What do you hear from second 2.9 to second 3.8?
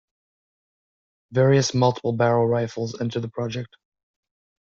entered the project.